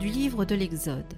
livre 0.00 0.44
de 0.44 0.54
l'Exode. 0.54 1.14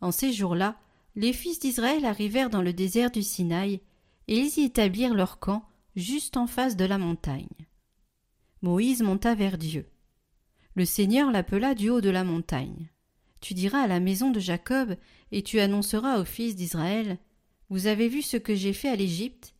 En 0.00 0.10
ces 0.10 0.32
jours-là, 0.32 0.78
les 1.16 1.32
fils 1.32 1.58
d'Israël 1.58 2.04
arrivèrent 2.04 2.50
dans 2.50 2.62
le 2.62 2.72
désert 2.72 3.10
du 3.10 3.22
Sinaï, 3.22 3.80
et 4.28 4.38
ils 4.38 4.58
y 4.58 4.64
établirent 4.64 5.14
leur 5.14 5.38
camp 5.38 5.64
juste 5.96 6.36
en 6.36 6.46
face 6.46 6.76
de 6.76 6.84
la 6.84 6.98
montagne. 6.98 7.48
Moïse 8.62 9.02
monta 9.02 9.34
vers 9.34 9.58
Dieu. 9.58 9.88
Le 10.74 10.84
Seigneur 10.84 11.30
l'appela 11.30 11.74
du 11.74 11.88
haut 11.88 12.00
de 12.00 12.10
la 12.10 12.24
montagne. 12.24 12.90
Tu 13.40 13.54
diras 13.54 13.80
à 13.80 13.86
la 13.86 14.00
maison 14.00 14.30
de 14.30 14.38
Jacob, 14.38 14.96
et 15.32 15.42
tu 15.42 15.60
annonceras 15.60 16.20
aux 16.20 16.26
fils 16.26 16.56
d'Israël 16.56 17.18
Vous 17.70 17.86
avez 17.86 18.08
vu 18.08 18.22
ce 18.22 18.36
que 18.36 18.54
j'ai 18.54 18.72
fait 18.72 18.90
à 18.90 18.96
l'Égypte? 18.96 19.54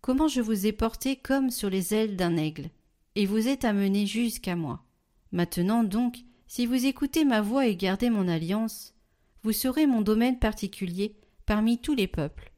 Comment 0.00 0.28
je 0.28 0.40
vous 0.40 0.66
ai 0.66 0.72
porté 0.72 1.16
comme 1.16 1.50
sur 1.50 1.70
les 1.70 1.92
ailes 1.92 2.16
d'un 2.16 2.36
aigle, 2.36 2.70
et 3.16 3.26
vous 3.26 3.48
êtes 3.48 3.64
amenés 3.64 4.06
jusqu'à 4.06 4.54
moi. 4.54 4.84
Maintenant 5.32 5.82
donc, 5.82 6.18
si 6.46 6.66
vous 6.66 6.86
écoutez 6.86 7.24
ma 7.24 7.40
voix 7.40 7.66
et 7.66 7.76
gardez 7.76 8.10
mon 8.10 8.28
alliance, 8.28 8.94
vous 9.42 9.52
serez 9.52 9.86
mon 9.86 10.00
domaine 10.00 10.38
particulier 10.38 11.16
parmi 11.44 11.78
tous 11.78 11.94
les 11.94 12.06
peuples, 12.06 12.52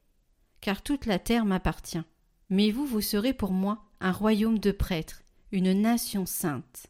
car 0.60 0.82
toute 0.82 1.06
la 1.06 1.18
terre 1.18 1.44
m'appartient. 1.44 2.02
Mais 2.50 2.70
vous, 2.70 2.86
vous 2.86 3.00
serez 3.00 3.32
pour 3.32 3.52
moi 3.52 3.84
un 4.00 4.12
royaume 4.12 4.58
de 4.58 4.72
prêtres, 4.72 5.22
une 5.52 5.72
nation 5.72 6.26
sainte. 6.26 6.86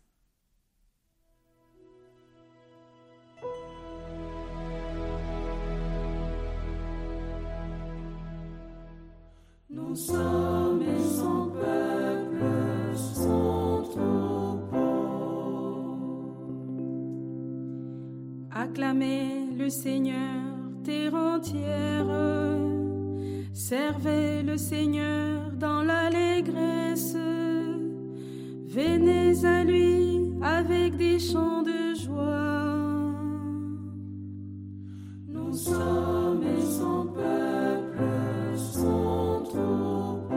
Acclamez 18.68 19.46
le 19.58 19.70
Seigneur, 19.70 20.44
terre 20.84 21.14
entière. 21.14 22.06
Servez 23.54 24.42
le 24.42 24.58
Seigneur 24.58 25.52
dans 25.58 25.82
l'allégresse. 25.82 27.16
Venez 28.66 29.42
à 29.46 29.64
lui 29.64 30.32
avec 30.42 30.96
des 30.98 31.18
chants 31.18 31.62
de 31.62 31.94
joie. 31.98 33.14
Nous 35.28 35.54
sommes 35.54 36.44
son 36.60 37.06
peuple, 37.06 38.02
son 38.54 39.44
troupeau. 39.44 40.28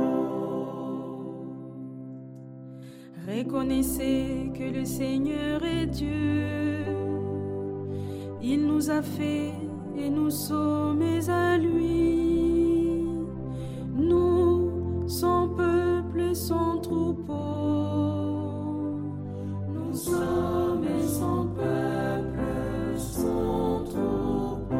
Reconnaissez 3.27 4.51
que 4.57 4.79
le 4.79 4.85
Seigneur 4.85 5.61
est 5.65 5.87
Dieu. 5.87 6.60
Il 8.43 8.65
nous 8.65 8.89
a 8.89 9.03
fait 9.03 9.51
et 9.95 10.09
nous 10.09 10.31
sommes 10.31 11.03
à 11.27 11.57
lui. 11.59 13.05
Nous, 13.93 15.07
son 15.07 15.49
peuple, 15.49 16.35
son 16.35 16.79
troupeau. 16.81 17.33
Nous 19.71 19.93
sommes 19.93 20.87
son 21.07 21.47
peuple, 21.55 22.97
son 22.97 23.83
troupeau. 23.85 24.71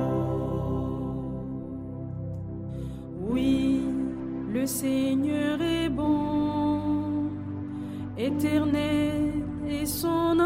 Oui, 3.30 3.82
le 4.52 4.66
Seigneur 4.66 5.62
est 5.62 5.90
bon, 5.90 7.30
éternel 8.18 9.44
est 9.70 9.86
son 9.86 10.40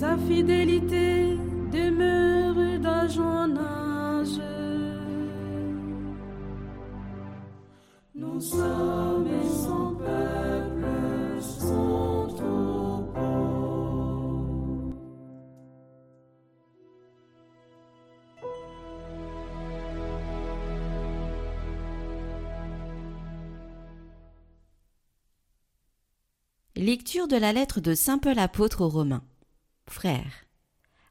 sa 0.00 0.16
fidélité 0.16 1.36
demeure 1.70 2.80
d'âge 2.80 3.18
en 3.18 3.54
âge. 3.54 4.40
Nous 8.14 8.40
sommes 8.40 9.28
son 9.66 9.94
peuple, 9.96 10.86
son 11.42 12.28
troupeau. 12.28 13.74
Lecture 26.74 27.28
de 27.28 27.36
la 27.36 27.52
lettre 27.52 27.82
de 27.82 27.92
Saint 27.94 28.16
Paul 28.16 28.38
apôtre 28.38 28.80
aux 28.80 28.88
Romains. 28.88 29.24
Frères, 29.90 30.46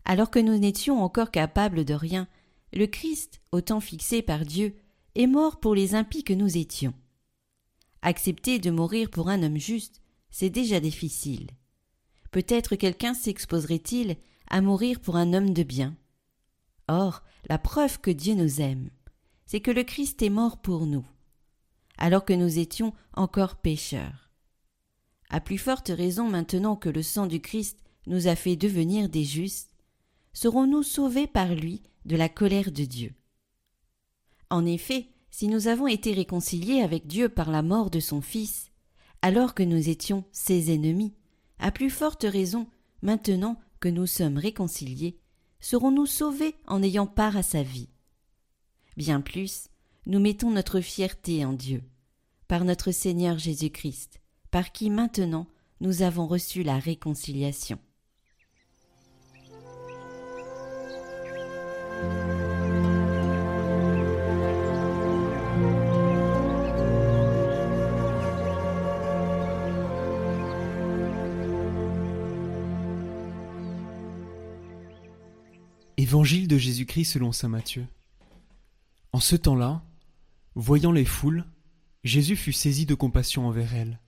alors 0.05 0.31
que 0.31 0.39
nous 0.39 0.57
n'étions 0.57 1.03
encore 1.03 1.31
capables 1.31 1.83
de 1.83 1.93
rien, 1.93 2.29
le 2.71 2.87
Christ, 2.87 3.41
au 3.51 3.59
temps 3.59 3.81
fixé 3.81 4.21
par 4.21 4.45
Dieu, 4.45 4.73
est 5.15 5.27
mort 5.27 5.59
pour 5.59 5.75
les 5.75 5.95
impies 5.95 6.23
que 6.23 6.33
nous 6.33 6.57
étions. 6.57 6.93
Accepter 8.01 8.57
de 8.57 8.71
mourir 8.71 9.09
pour 9.09 9.27
un 9.27 9.43
homme 9.43 9.57
juste, 9.57 10.01
c'est 10.31 10.49
déjà 10.49 10.79
difficile. 10.79 11.47
Peut-être 12.31 12.77
quelqu'un 12.77 13.13
s'exposerait-il 13.13 14.15
à 14.49 14.61
mourir 14.61 15.01
pour 15.01 15.17
un 15.17 15.33
homme 15.33 15.53
de 15.53 15.63
bien. 15.63 15.97
Or, 16.87 17.21
la 17.49 17.57
preuve 17.57 17.99
que 17.99 18.11
Dieu 18.11 18.33
nous 18.33 18.61
aime, 18.61 18.89
c'est 19.45 19.59
que 19.59 19.71
le 19.71 19.83
Christ 19.83 20.21
est 20.21 20.29
mort 20.29 20.61
pour 20.61 20.85
nous, 20.85 21.05
alors 21.97 22.23
que 22.23 22.33
nous 22.33 22.59
étions 22.59 22.93
encore 23.13 23.57
pécheurs. 23.57 24.31
À 25.29 25.41
plus 25.41 25.57
forte 25.57 25.91
raison 25.93 26.29
maintenant 26.29 26.77
que 26.77 26.89
le 26.89 27.03
sang 27.03 27.27
du 27.27 27.41
Christ 27.41 27.77
nous 28.07 28.27
a 28.27 28.35
fait 28.35 28.55
devenir 28.55 29.09
des 29.09 29.23
justes, 29.23 29.75
serons-nous 30.33 30.83
sauvés 30.83 31.27
par 31.27 31.53
lui 31.53 31.83
de 32.05 32.15
la 32.15 32.29
colère 32.29 32.71
de 32.71 32.85
Dieu? 32.85 33.13
En 34.49 34.65
effet, 34.65 35.09
si 35.31 35.47
nous 35.47 35.67
avons 35.67 35.87
été 35.87 36.13
réconciliés 36.13 36.81
avec 36.81 37.07
Dieu 37.07 37.29
par 37.29 37.51
la 37.51 37.61
mort 37.61 37.89
de 37.89 37.99
son 37.99 38.21
Fils, 38.21 38.71
alors 39.21 39.53
que 39.53 39.63
nous 39.63 39.89
étions 39.89 40.23
ses 40.31 40.73
ennemis, 40.73 41.13
à 41.59 41.71
plus 41.71 41.89
forte 41.89 42.23
raison, 42.23 42.67
maintenant 43.01 43.59
que 43.79 43.89
nous 43.89 44.07
sommes 44.07 44.37
réconciliés, 44.37 45.19
serons-nous 45.59 46.05
sauvés 46.05 46.55
en 46.67 46.81
ayant 46.81 47.07
part 47.07 47.37
à 47.37 47.43
sa 47.43 47.63
vie? 47.63 47.89
Bien 48.97 49.21
plus, 49.21 49.69
nous 50.05 50.19
mettons 50.19 50.51
notre 50.51 50.81
fierté 50.81 51.45
en 51.45 51.53
Dieu, 51.53 51.83
par 52.47 52.65
notre 52.65 52.91
Seigneur 52.91 53.37
Jésus-Christ, 53.37 54.19
par 54.51 54.71
qui 54.71 54.89
maintenant 54.89 55.47
nous 55.81 56.01
avons 56.01 56.27
reçu 56.27 56.63
la 56.63 56.79
réconciliation. 56.79 57.79
Évangile 76.09 76.47
de 76.47 76.57
Jésus-Christ 76.57 77.05
selon 77.05 77.31
saint 77.31 77.49
Matthieu. 77.49 77.85
En 79.13 79.19
ce 79.19 79.35
temps-là, 79.35 79.83
voyant 80.55 80.91
les 80.91 81.05
foules, 81.05 81.45
Jésus 82.03 82.35
fut 82.35 82.51
saisi 82.51 82.87
de 82.87 82.95
compassion 82.95 83.47
envers 83.47 83.75
elles, 83.75 83.99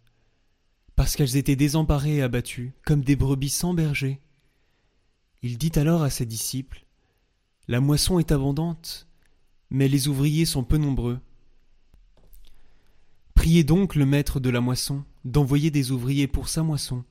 parce 0.96 1.16
qu'elles 1.16 1.38
étaient 1.38 1.56
désemparées 1.56 2.16
et 2.16 2.22
abattues, 2.24 2.74
comme 2.88 3.04
des 3.04 3.16
brebis 3.16 3.50
sans 3.50 3.76
berger. 3.76 4.20
Il 5.44 5.60
dit 5.60 5.74
alors 5.76 6.02
à 6.02 6.10
ses 6.10 6.26
disciples, 6.26 6.88
La 7.68 7.82
moisson 7.82 8.18
est 8.18 8.32
abondante, 8.32 9.08
mais 9.70 9.88
les 9.88 10.08
ouvriers 10.08 10.46
sont 10.46 10.64
peu 10.64 10.78
nombreux. 10.78 11.20
Priez 13.36 13.64
donc 13.64 13.94
le 13.94 14.08
maître 14.08 14.40
de 14.40 14.50
la 14.50 14.60
moisson 14.60 15.04
d'envoyer 15.24 15.70
des 15.70 15.92
ouvriers 15.92 16.28
pour 16.28 16.50
sa 16.50 16.64
moisson. 16.64 17.04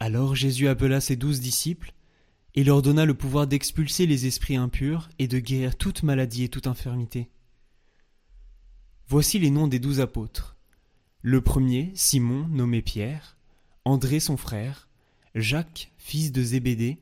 Alors 0.00 0.34
Jésus 0.34 0.66
appela 0.66 1.02
ses 1.02 1.16
douze 1.16 1.40
disciples, 1.40 1.92
et 2.56 2.64
leur 2.64 2.80
donna 2.80 3.04
le 3.04 3.14
pouvoir 3.14 3.46
d'expulser 3.46 4.06
les 4.06 4.26
esprits 4.26 4.56
impurs 4.56 5.10
et 5.18 5.28
de 5.28 5.38
guérir 5.38 5.76
toute 5.76 6.02
maladie 6.02 6.44
et 6.44 6.48
toute 6.48 6.66
infirmité. 6.66 7.28
Voici 9.08 9.38
les 9.38 9.50
noms 9.50 9.68
des 9.68 9.78
douze 9.78 10.00
apôtres. 10.00 10.56
Le 11.20 11.42
premier, 11.42 11.92
Simon, 11.94 12.48
nommé 12.48 12.82
Pierre, 12.82 13.36
André 13.84 14.20
son 14.20 14.36
frère, 14.36 14.88
Jacques, 15.34 15.92
fils 15.98 16.32
de 16.32 16.42
Zébédée, 16.42 16.98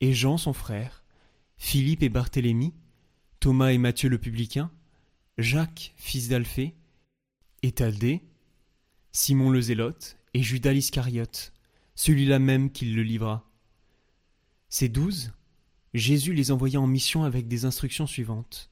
et 0.00 0.12
Jean 0.12 0.36
son 0.36 0.52
frère, 0.52 1.02
Philippe 1.56 2.02
et 2.02 2.08
Barthélemy, 2.08 2.74
Thomas 3.40 3.70
et 3.70 3.78
Matthieu 3.78 4.08
le 4.08 4.18
publicain, 4.18 4.70
Jacques, 5.38 5.94
fils 5.96 6.28
d'Alphée, 6.28 6.74
et 7.62 7.74
Simon 9.10 9.50
le 9.50 9.60
zélote, 9.60 10.18
et 10.34 10.42
Judas 10.42 10.72
l'Iscariote, 10.72 11.52
celui-là 11.94 12.38
même 12.38 12.70
qui 12.70 12.84
le 12.84 13.02
livra. 13.02 13.47
Ces 14.68 14.88
douze, 14.88 15.32
Jésus 15.94 16.34
les 16.34 16.50
envoya 16.50 16.80
en 16.80 16.86
mission 16.86 17.24
avec 17.24 17.48
des 17.48 17.64
instructions 17.64 18.06
suivantes. 18.06 18.70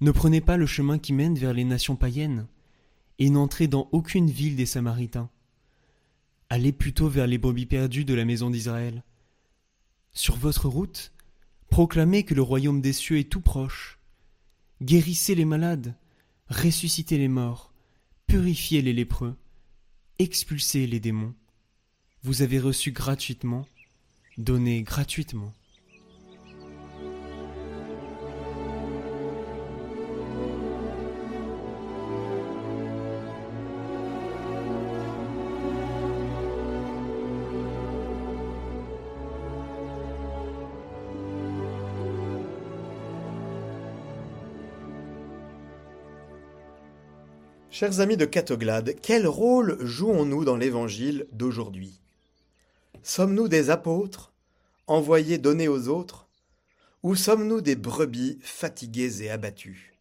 Ne 0.00 0.10
prenez 0.10 0.40
pas 0.40 0.56
le 0.56 0.66
chemin 0.66 0.98
qui 0.98 1.12
mène 1.12 1.38
vers 1.38 1.52
les 1.52 1.64
nations 1.64 1.96
païennes, 1.96 2.46
et 3.18 3.30
n'entrez 3.30 3.68
dans 3.68 3.88
aucune 3.92 4.30
ville 4.30 4.56
des 4.56 4.66
Samaritains. 4.66 5.30
Allez 6.48 6.72
plutôt 6.72 7.08
vers 7.08 7.26
les 7.26 7.38
brebis 7.38 7.66
perdues 7.66 8.04
de 8.04 8.14
la 8.14 8.24
maison 8.24 8.50
d'Israël. 8.50 9.04
Sur 10.12 10.36
votre 10.36 10.68
route, 10.68 11.12
proclamez 11.68 12.24
que 12.24 12.34
le 12.34 12.42
royaume 12.42 12.80
des 12.80 12.92
cieux 12.92 13.18
est 13.18 13.30
tout 13.30 13.40
proche. 13.40 13.98
Guérissez 14.82 15.34
les 15.34 15.44
malades, 15.44 15.96
ressuscitez 16.48 17.18
les 17.18 17.28
morts, 17.28 17.72
purifiez 18.26 18.82
les 18.82 18.92
lépreux, 18.92 19.36
expulsez 20.18 20.86
les 20.86 21.00
démons. 21.00 21.34
Vous 22.22 22.42
avez 22.42 22.58
reçu 22.58 22.90
gratuitement, 22.90 23.66
donnez 24.38 24.82
gratuitement. 24.82 25.52
Chers 47.70 47.98
amis 47.98 48.16
de 48.16 48.24
Catoglade, 48.24 48.94
quel 49.02 49.26
rôle 49.26 49.76
jouons-nous 49.80 50.44
dans 50.44 50.56
l'évangile 50.56 51.26
d'aujourd'hui? 51.32 52.03
Sommes-nous 53.06 53.48
des 53.48 53.68
apôtres, 53.68 54.32
envoyés 54.86 55.36
donner 55.36 55.68
aux 55.68 55.88
autres 55.88 56.26
Ou 57.02 57.14
sommes-nous 57.14 57.60
des 57.60 57.76
brebis 57.76 58.38
fatiguées 58.40 59.22
et 59.22 59.28
abattues? 59.28 60.00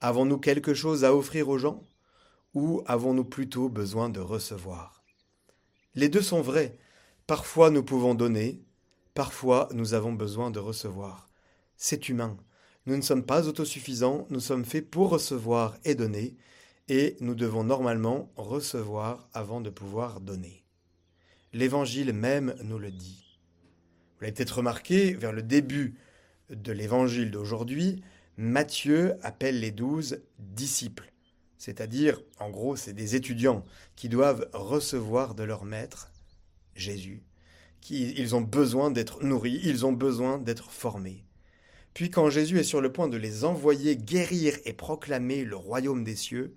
Avons-nous 0.00 0.38
quelque 0.38 0.72
chose 0.72 1.02
à 1.02 1.12
offrir 1.12 1.48
aux 1.48 1.58
gens 1.58 1.82
Ou 2.54 2.82
avons-nous 2.86 3.24
plutôt 3.24 3.68
besoin 3.68 4.10
de 4.10 4.20
recevoir? 4.20 5.02
Les 5.96 6.08
deux 6.08 6.22
sont 6.22 6.40
vrais. 6.40 6.78
Parfois 7.26 7.68
nous 7.70 7.82
pouvons 7.82 8.14
donner, 8.14 8.62
parfois 9.12 9.68
nous 9.72 9.94
avons 9.94 10.12
besoin 10.12 10.52
de 10.52 10.60
recevoir. 10.60 11.28
C'est 11.76 12.08
humain. 12.08 12.36
Nous 12.86 12.96
ne 12.96 13.02
sommes 13.02 13.24
pas 13.26 13.48
autosuffisants, 13.48 14.28
nous 14.30 14.38
sommes 14.38 14.64
faits 14.64 14.88
pour 14.88 15.10
recevoir 15.10 15.76
et 15.84 15.96
donner, 15.96 16.36
et 16.86 17.16
nous 17.18 17.34
devons 17.34 17.64
normalement 17.64 18.30
recevoir 18.36 19.28
avant 19.32 19.60
de 19.60 19.70
pouvoir 19.70 20.20
donner. 20.20 20.64
L'Évangile 21.52 22.12
même 22.12 22.54
nous 22.62 22.78
le 22.78 22.92
dit. 22.92 23.38
Vous 24.14 24.22
l'avez 24.22 24.32
peut-être 24.32 24.58
remarqué, 24.58 25.14
vers 25.14 25.32
le 25.32 25.42
début 25.42 25.96
de 26.48 26.72
l'Évangile 26.72 27.30
d'aujourd'hui, 27.30 28.02
Matthieu 28.36 29.14
appelle 29.22 29.60
les 29.60 29.70
douze 29.70 30.22
disciples, 30.38 31.12
c'est-à-dire, 31.58 32.20
en 32.38 32.50
gros, 32.50 32.76
c'est 32.76 32.92
des 32.92 33.16
étudiants 33.16 33.64
qui 33.96 34.08
doivent 34.08 34.48
recevoir 34.52 35.34
de 35.34 35.42
leur 35.42 35.64
maître, 35.64 36.12
Jésus, 36.74 37.22
ils 37.90 38.34
ont 38.34 38.40
besoin 38.40 38.90
d'être 38.90 39.22
nourris, 39.24 39.60
ils 39.64 39.84
ont 39.84 39.92
besoin 39.92 40.38
d'être 40.38 40.70
formés. 40.70 41.24
Puis 41.94 42.10
quand 42.10 42.30
Jésus 42.30 42.58
est 42.58 42.64
sur 42.64 42.80
le 42.80 42.92
point 42.92 43.08
de 43.08 43.16
les 43.16 43.44
envoyer 43.44 43.96
guérir 43.96 44.56
et 44.64 44.72
proclamer 44.72 45.44
le 45.44 45.56
royaume 45.56 46.04
des 46.04 46.16
cieux, 46.16 46.54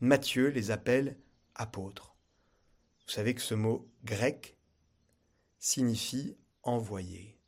Matthieu 0.00 0.48
les 0.48 0.70
appelle 0.70 1.16
apôtres. 1.54 2.13
Vous 3.06 3.12
savez 3.12 3.34
que 3.34 3.42
ce 3.42 3.54
mot 3.54 3.88
grec 4.04 4.56
signifie 5.58 6.36
envoyer. 6.62 7.38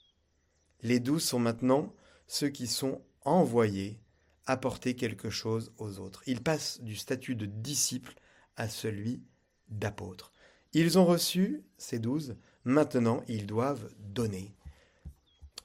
Les 0.83 1.01
douze 1.01 1.25
sont 1.25 1.39
maintenant 1.39 1.95
ceux 2.27 2.49
qui 2.49 2.67
sont 2.67 3.03
envoyés 3.25 4.01
apporter 4.47 4.95
quelque 4.95 5.31
chose 5.31 5.73
aux 5.79 5.99
autres. 5.99 6.23
Ils 6.27 6.43
passent 6.43 6.81
du 6.81 6.95
statut 6.97 7.35
de 7.35 7.47
disciple 7.47 8.15
à 8.57 8.69
celui 8.69 9.23
d'apôtre. 9.69 10.33
Ils 10.73 10.99
ont 10.99 11.05
reçu, 11.05 11.65
ces 11.79 11.99
douze, 11.99 12.37
maintenant 12.65 13.23
ils 13.29 13.47
doivent 13.47 13.93
donner. 13.99 14.55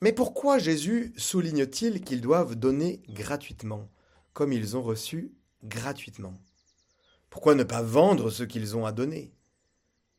Mais 0.02 0.14
pourquoi 0.14 0.58
Jésus 0.58 1.14
souligne-t-il 1.18 2.02
qu'ils 2.02 2.22
doivent 2.22 2.56
donner 2.56 3.04
gratuitement, 3.10 3.90
comme 4.34 4.52
ils 4.52 4.76
ont 4.76 4.82
reçu 4.82 5.32
gratuitement? 5.64 6.34
Pourquoi 7.30 7.56
ne 7.56 7.64
pas 7.64 7.84
vendre 7.84 8.32
ce 8.32 8.44
qu'ils 8.44 8.76
ont 8.76 8.86
à 8.86 8.92
donner? 8.92 9.32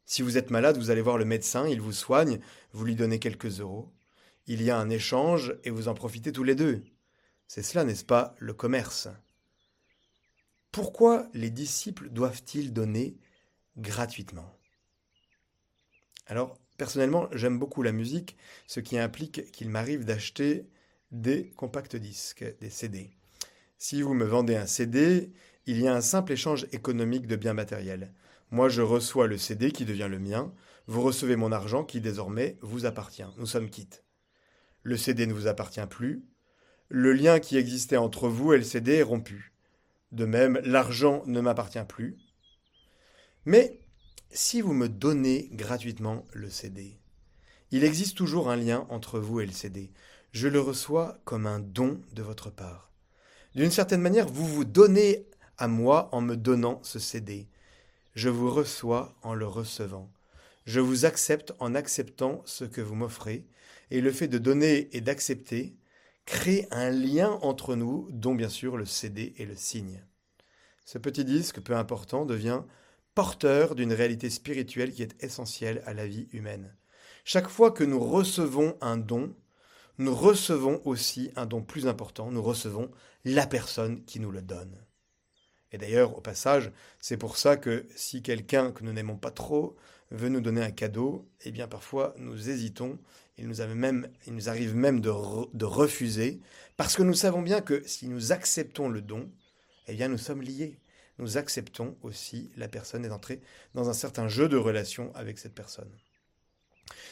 Si 0.05 0.23
vous 0.23 0.37
êtes 0.37 0.51
malade, 0.51 0.77
vous 0.77 0.91
allez 0.91 1.01
voir 1.01 1.19
le 1.19 1.25
médecin, 1.25 1.67
il 1.67 1.81
vous 1.81 1.93
soigne, 1.93 2.41
vous 2.73 2.85
lui 2.85 2.95
donnez 2.95 3.19
quelques 3.19 3.61
euros. 3.61 3.91
Il 4.47 4.63
y 4.63 4.71
a 4.71 4.79
un 4.79 4.91
échange 4.91 5.55
et 5.65 5.71
vous 5.71 5.89
en 5.89 5.95
profitez 5.95 6.33
tous 6.33 6.45
les 6.45 6.55
deux. 6.55 6.83
C'est 7.47 7.63
cela, 7.63 7.85
n'est-ce 7.85 8.05
pas, 8.05 8.35
le 8.39 8.55
commerce? 8.55 9.09
Pourquoi 10.73 11.29
les 11.35 11.51
disciples 11.51 12.09
doivent-ils 12.09 12.73
donner 12.73 13.17
gratuitement? 13.77 14.51
Alors, 16.27 16.59
personnellement, 16.79 17.29
j'aime 17.33 17.59
beaucoup 17.59 17.83
la 17.83 17.93
musique, 17.93 18.37
ce 18.67 18.81
qui 18.81 18.99
implique 18.99 19.51
qu'il 19.53 19.69
m'arrive 19.69 20.05
d'acheter 20.05 20.67
des 21.11 21.51
compacts 21.51 21.97
disques, 21.97 22.45
des 22.61 22.71
CD. 22.71 23.11
Si 23.77 24.01
vous 24.01 24.15
me 24.15 24.25
vendez 24.25 24.57
un 24.57 24.67
CD, 24.67 25.31
il 25.67 25.81
y 25.81 25.87
a 25.87 25.95
un 25.95 26.01
simple 26.01 26.33
échange 26.33 26.67
économique 26.73 27.27
de 27.27 27.37
biens 27.37 27.55
matériels. 27.55 28.13
Moi, 28.53 28.69
je 28.69 28.83
reçois 28.83 29.29
le 29.29 29.39
CD 29.39 29.73
qui 29.73 29.87
devient 29.87 30.09
le 30.11 30.19
mien, 30.19 30.53
vous 30.87 31.01
recevez 31.01 31.37
mon 31.37 31.53
argent 31.53 31.85
qui 31.85 32.03
désormais 32.03 32.59
vous 32.61 32.85
appartient. 32.85 33.25
Nous 33.39 33.47
sommes 33.47 33.71
quittes. 33.71 34.05
Le 34.83 34.99
CD 34.99 35.27
ne 35.27 35.33
vous 35.33 35.47
appartient 35.47 35.87
plus. 35.89 36.23
Le 36.91 37.15
lien 37.15 37.41
qui 37.41 37.57
existait 37.57 37.97
entre 37.97 38.29
vous 38.29 38.53
et 38.53 38.59
le 38.59 38.63
CD 38.63 38.97
est 38.97 39.03
rompu. 39.03 39.55
De 40.11 40.27
même, 40.27 40.61
l'argent 40.65 41.23
ne 41.25 41.41
m'appartient 41.41 41.85
plus. 41.89 42.19
Mais 43.47 43.81
si 44.31 44.61
vous 44.61 44.75
me 44.75 44.91
donnez 44.91 45.49
gratuitement 45.53 46.27
le 46.35 46.51
CD, 46.51 47.01
il 47.71 47.85
existe 47.85 48.19
toujours 48.19 48.51
un 48.51 48.57
lien 48.57 48.87
entre 48.91 49.19
vous 49.19 49.41
et 49.41 49.47
le 49.47 49.53
CD. 49.53 49.91
Je 50.33 50.49
le 50.49 50.61
reçois 50.61 51.23
comme 51.25 51.47
un 51.47 51.59
don 51.59 52.03
de 52.13 52.23
votre 52.23 52.51
part. 52.51 52.93
D'une 53.55 53.71
certaine 53.71 54.03
manière, 54.03 54.29
vous 54.29 54.47
vous 54.47 54.67
donnez 54.67 55.27
à 55.57 55.69
moi 55.69 56.11
en 56.13 56.21
me 56.21 56.37
donnant 56.37 56.81
ce 56.83 56.99
CD. 56.99 57.49
Je 58.15 58.29
vous 58.29 58.51
reçois 58.51 59.15
en 59.23 59.33
le 59.33 59.47
recevant. 59.47 60.13
Je 60.67 60.81
vous 60.81 61.07
accepte 61.07 61.55
en 61.59 61.75
acceptant 61.75 62.43
ce 62.45 62.65
que 62.65 62.83
vous 62.83 62.95
m'offrez, 62.95 63.47
et 63.91 64.03
le 64.03 64.13
fait 64.13 64.29
de 64.29 64.39
donner 64.39 64.95
et 64.95 65.01
d'accepter 65.01 65.75
crée 66.27 66.69
un 66.71 66.91
lien 66.91 67.39
entre 67.43 67.75
nous, 67.75 68.09
dont 68.11 68.35
bien 68.35 68.51
sûr 68.51 68.77
le 68.77 68.85
CD 68.85 69.35
est 69.39 69.47
le 69.47 69.57
signe. 69.57 70.05
Ce 70.85 70.99
petit 70.99 71.25
disque, 71.25 71.61
peu 71.61 71.75
important, 71.75 72.27
devient 72.27 72.63
porteur 73.15 73.75
d'une 73.75 73.95
réalité 73.95 74.29
spirituelle 74.29 74.93
qui 74.93 75.03
est 75.03 75.23
essentielle 75.25 75.83
à 75.87 75.95
la 75.95 76.07
vie 76.07 76.29
humaine. 76.33 76.77
Chaque 77.25 77.49
fois 77.49 77.71
que 77.71 77.85
nous 77.85 78.01
recevons 78.01 78.77
un 78.83 78.99
don, 78.99 79.35
nous 79.97 80.15
recevons 80.15 80.83
aussi 80.85 81.31
un 81.37 81.47
don 81.47 81.63
plus 81.63 81.87
important, 81.87 82.31
nous 82.31 82.43
recevons 82.43 82.91
la 83.25 83.47
personne 83.47 84.05
qui 84.05 84.21
nous 84.21 84.33
le 84.33 84.43
donne. 84.43 84.77
Et 85.73 85.79
d'ailleurs, 85.79 86.17
au 86.17 86.21
passage, 86.21 86.71
c'est 87.01 87.17
pour 87.17 87.37
ça 87.37 87.57
que 87.57 87.87
si 87.97 88.23
quelqu'un 88.23 88.73
que 88.73 88.85
nous 88.85 88.93
n'aimons 88.93 89.17
pas 89.17 89.31
trop 89.31 89.77
veut 90.11 90.29
nous 90.29 90.43
donner 90.43 90.63
un 90.63 90.71
cadeau, 90.71 91.27
eh 91.45 91.51
bien 91.51 91.67
parfois 91.67 92.15
nous 92.19 92.51
hésitons, 92.51 92.99
il 93.39 93.49
nous, 93.49 93.63
arrive 93.63 94.77
même 94.77 95.01
de, 95.01 95.11
de, 95.55 95.65
refuser, 95.65 96.41
parce 96.77 96.95
que 96.95 97.03
nous 97.03 97.15
savons 97.15 97.41
bien 97.41 97.63
que 97.63 97.83
si 97.87 98.09
nous 98.09 98.31
acceptons 98.31 98.89
le 98.89 99.01
don, 99.01 99.31
eh 99.89 99.95
bien 99.95 100.09
nous 100.09 100.19
sommes 100.19 100.43
liés. 100.43 100.79
Nous 101.19 101.39
acceptons 101.39 101.97
aussi 102.03 102.51
la 102.57 102.69
personne 102.69 103.05
et 103.05 103.09
d'entrer 103.09 103.41
dans 103.75 103.89
un 103.89 103.95
certain 103.95 104.29
jeu 104.29 104.49
de 104.49 104.57
relation 104.57 105.15
avec 105.15 105.39
cette 105.39 105.55
personne. 105.55 105.91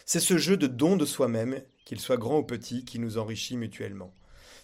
C'est 0.05 0.21
ce 0.21 0.37
jeu 0.37 0.57
de 0.57 0.67
don 0.67 0.97
de 0.97 1.07
soi-même, 1.07 1.63
qu'il 1.85 2.01
soit 2.01 2.17
grand 2.17 2.39
ou 2.39 2.43
petit, 2.43 2.85
qui 2.85 2.99
nous 2.99 3.19
enrichit 3.19 3.57
mutuellement. 3.57 4.15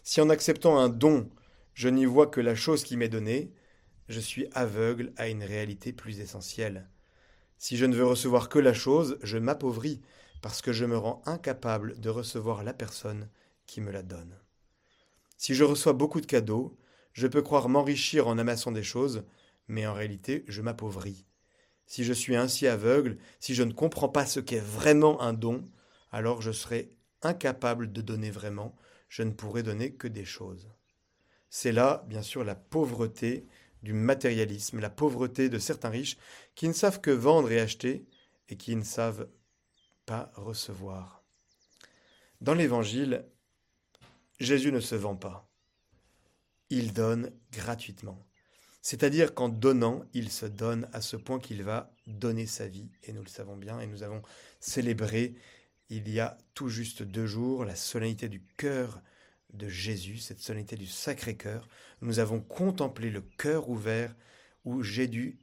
Si 0.03 0.21
en 0.21 0.31
acceptant 0.31 0.79
un 0.79 0.89
don, 0.89 1.31
je 1.75 1.89
n'y 1.89 2.05
vois 2.05 2.27
que 2.27 2.41
la 2.41 2.55
chose 2.55 2.85
qui 2.85 2.97
m'est 2.97 3.09
donnée, 3.09 3.53
je 4.09 4.21
suis 4.21 4.49
aveugle 4.53 5.13
à 5.17 5.29
une 5.29 5.43
réalité 5.43 5.93
plus 5.93 6.21
essentielle. 6.21 6.89
Si 7.59 7.77
je 7.77 7.87
ne 7.87 7.97
veux 7.97 8.07
recevoir 8.07 8.49
que 8.49 8.59
la 8.59 8.75
chose, 8.75 9.19
je 9.23 9.39
m'appauvris, 9.39 10.01
parce 10.43 10.63
que 10.63 10.73
je 10.73 10.85
me 10.85 10.97
rends 10.97 11.23
incapable 11.27 11.99
de 11.99 12.11
recevoir 12.11 12.63
la 12.63 12.73
personne 12.73 13.29
qui 13.67 13.81
me 13.81 13.91
la 13.91 14.03
donne. 14.03 14.39
Si 15.39 15.55
je 15.55 15.65
reçois 15.65 15.93
beaucoup 15.93 16.21
de 16.21 16.27
cadeaux, 16.27 16.79
je 17.13 17.27
peux 17.27 17.43
croire 17.43 17.69
m'enrichir 17.69 18.29
en 18.29 18.39
amassant 18.39 18.73
des 18.73 18.83
choses, 18.83 19.25
mais 19.69 19.87
en 19.87 19.95
réalité 19.95 20.45
je 20.49 20.63
m'appauvris. 20.63 21.27
Si 21.87 22.05
je 22.05 22.13
suis 22.13 22.37
ainsi 22.37 22.67
aveugle, 22.67 23.17
si 23.41 23.55
je 23.55 23.63
ne 23.63 23.73
comprends 23.73 24.09
pas 24.09 24.27
ce 24.27 24.41
qu'est 24.41 24.61
vraiment 24.61 25.21
un 25.21 25.33
don, 25.33 25.65
alors 26.11 26.43
je 26.43 26.53
serai 26.53 26.91
incapable 27.23 27.93
de 27.93 28.01
donner 28.01 28.31
vraiment, 28.31 28.77
je 29.09 29.23
ne 29.23 29.31
pourrai 29.31 29.63
donner 29.63 29.93
que 29.93 30.09
des 30.09 30.25
choses. 30.25 30.69
C'est 31.49 31.73
là, 31.73 32.05
bien 32.09 32.23
sûr, 32.23 32.45
la 32.45 32.55
pauvreté 32.55 33.47
du 33.87 33.93
matérialisme, 33.93 34.81
la 34.81 34.91
pauvreté 34.91 35.49
de 35.49 35.61
certains 35.61 35.91
riches 35.91 36.19
qui 36.57 36.67
ne 36.67 36.73
savent 36.73 37.01
que 37.01 37.13
vendre 37.13 37.53
et 37.53 37.61
acheter 37.61 38.05
et 38.49 38.57
qui 38.57 38.75
ne 38.75 38.83
savent 38.83 39.29
pas 40.07 40.33
recevoir. 40.35 41.23
Dans 42.41 42.55
l'Évangile, 42.55 43.25
Jésus 44.41 44.73
ne 44.73 44.81
se 44.81 44.97
vend 44.97 45.15
pas. 45.15 45.49
Il 46.69 46.93
donne 46.93 47.31
gratuitement. 47.53 48.27
C'est-à-dire 48.83 49.35
qu'en 49.35 49.49
donnant, 49.49 50.03
il 50.15 50.33
se 50.33 50.47
donne 50.47 50.89
à 50.93 51.01
ce 51.01 51.17
point 51.17 51.39
qu'il 51.39 51.63
va 51.63 51.95
donner 52.09 52.47
sa 52.47 52.67
vie. 52.67 52.91
Et 53.05 53.13
nous 53.13 53.23
le 53.23 53.29
savons 53.29 53.57
bien, 53.57 53.79
et 53.79 53.87
nous 53.87 54.03
avons 54.03 54.23
célébré 54.59 55.37
il 55.91 56.09
y 56.09 56.19
a 56.19 56.37
tout 56.55 56.69
juste 56.69 57.05
deux 57.05 57.27
jours, 57.27 57.65
la 57.65 57.77
solennité 57.77 58.29
du 58.29 58.43
cœur 58.57 59.01
de 59.57 59.69
Jésus, 59.69 60.19
cette 60.19 60.41
solennité 60.41 60.77
du 60.77 60.87
Sacré-Cœur. 60.87 61.69
Nous 62.01 62.19
avons 62.19 62.41
contemplé 62.41 63.11
le 63.11 63.21
cœur 63.21 63.69
ouvert 63.69 64.15
où 64.65 64.83
Jésus, 64.83 65.39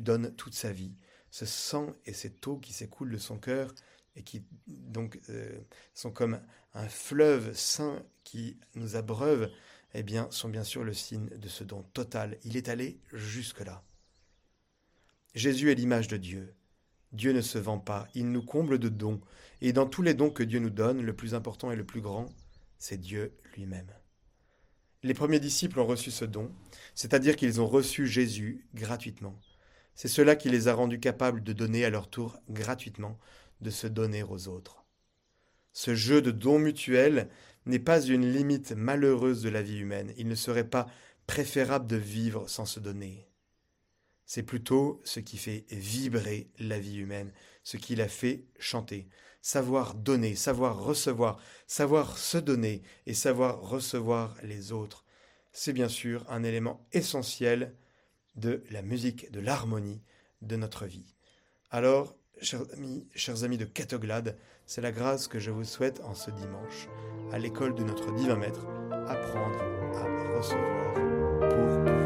donne 0.00 0.34
toute 0.36 0.54
sa 0.54 0.72
vie. 0.72 0.94
Ce 1.30 1.46
sang 1.46 1.94
et 2.04 2.12
cette 2.12 2.46
eau 2.46 2.58
qui 2.58 2.72
s'écoulent 2.72 3.10
de 3.10 3.18
son 3.18 3.38
cœur 3.38 3.74
et 4.14 4.22
qui 4.22 4.44
donc 4.66 5.18
euh, 5.28 5.60
sont 5.94 6.10
comme 6.10 6.40
un 6.74 6.88
fleuve 6.88 7.54
saint 7.54 8.02
qui 8.22 8.58
nous 8.74 8.96
abreuve, 8.96 9.50
eh 9.94 10.02
bien, 10.02 10.30
sont 10.30 10.48
bien 10.48 10.64
sûr 10.64 10.84
le 10.84 10.92
signe 10.92 11.28
de 11.28 11.48
ce 11.48 11.64
don 11.64 11.82
total. 11.94 12.38
Il 12.44 12.56
est 12.56 12.68
allé 12.68 13.00
jusque-là. 13.12 13.82
Jésus 15.34 15.70
est 15.70 15.74
l'image 15.74 16.08
de 16.08 16.16
Dieu. 16.16 16.54
Dieu 17.12 17.32
ne 17.32 17.40
se 17.40 17.58
vend 17.58 17.78
pas, 17.78 18.08
il 18.14 18.30
nous 18.30 18.42
comble 18.42 18.78
de 18.78 18.88
dons, 18.88 19.20
et 19.60 19.72
dans 19.72 19.86
tous 19.86 20.02
les 20.02 20.12
dons 20.12 20.30
que 20.30 20.42
Dieu 20.42 20.58
nous 20.58 20.70
donne, 20.70 21.02
le 21.02 21.16
plus 21.16 21.34
important 21.34 21.70
et 21.70 21.76
le 21.76 21.86
plus 21.86 22.00
grand, 22.00 22.26
c'est 22.78 22.98
Dieu 22.98 23.36
lui-même. 23.54 23.90
Les 25.02 25.14
premiers 25.14 25.40
disciples 25.40 25.80
ont 25.80 25.86
reçu 25.86 26.10
ce 26.10 26.24
don, 26.24 26.50
c'est-à-dire 26.94 27.36
qu'ils 27.36 27.60
ont 27.60 27.66
reçu 27.66 28.06
Jésus 28.06 28.66
gratuitement. 28.74 29.38
C'est 29.94 30.08
cela 30.08 30.36
qui 30.36 30.50
les 30.50 30.68
a 30.68 30.74
rendus 30.74 31.00
capables 31.00 31.42
de 31.42 31.52
donner 31.52 31.84
à 31.84 31.90
leur 31.90 32.10
tour 32.10 32.38
gratuitement, 32.50 33.18
de 33.60 33.70
se 33.70 33.86
donner 33.86 34.22
aux 34.22 34.48
autres. 34.48 34.84
Ce 35.72 35.94
jeu 35.94 36.22
de 36.22 36.30
dons 36.30 36.58
mutuels 36.58 37.28
n'est 37.66 37.78
pas 37.78 38.00
une 38.00 38.30
limite 38.30 38.72
malheureuse 38.72 39.42
de 39.42 39.48
la 39.48 39.62
vie 39.62 39.78
humaine. 39.78 40.12
Il 40.16 40.28
ne 40.28 40.34
serait 40.34 40.68
pas 40.68 40.86
préférable 41.26 41.86
de 41.86 41.96
vivre 41.96 42.48
sans 42.48 42.66
se 42.66 42.80
donner. 42.80 43.28
C'est 44.24 44.42
plutôt 44.42 45.00
ce 45.04 45.20
qui 45.20 45.38
fait 45.38 45.66
vibrer 45.70 46.50
la 46.58 46.78
vie 46.78 46.96
humaine, 46.96 47.32
ce 47.62 47.76
qui 47.76 47.94
la 47.94 48.08
fait 48.08 48.44
chanter. 48.58 49.08
Savoir 49.46 49.94
donner, 49.94 50.34
savoir 50.34 50.82
recevoir, 50.82 51.38
savoir 51.68 52.18
se 52.18 52.36
donner 52.36 52.82
et 53.06 53.14
savoir 53.14 53.60
recevoir 53.60 54.34
les 54.42 54.72
autres, 54.72 55.04
c'est 55.52 55.72
bien 55.72 55.86
sûr 55.88 56.24
un 56.28 56.42
élément 56.42 56.84
essentiel 56.92 57.72
de 58.34 58.64
la 58.72 58.82
musique, 58.82 59.30
de 59.30 59.38
l'harmonie 59.38 60.02
de 60.42 60.56
notre 60.56 60.86
vie. 60.86 61.14
Alors, 61.70 62.16
chers 62.42 62.62
amis, 62.72 63.06
chers 63.14 63.44
amis 63.44 63.56
de 63.56 63.66
Catoglade, 63.66 64.36
c'est 64.66 64.80
la 64.80 64.90
grâce 64.90 65.28
que 65.28 65.38
je 65.38 65.52
vous 65.52 65.62
souhaite 65.62 66.00
en 66.00 66.14
ce 66.14 66.32
dimanche, 66.32 66.88
à 67.30 67.38
l'école 67.38 67.76
de 67.76 67.84
notre 67.84 68.12
divin 68.16 68.34
maître, 68.34 68.66
apprendre 69.06 69.60
à 69.94 70.36
recevoir 70.38 70.94
pour 71.38 72.05